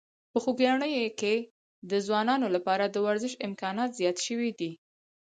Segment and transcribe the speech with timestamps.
[0.31, 1.35] په خوږیاڼي کې
[1.91, 4.71] د ځوانانو لپاره د ورزش امکانات زیات شوي دي.